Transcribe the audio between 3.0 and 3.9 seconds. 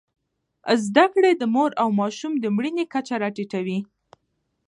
راټیټوي.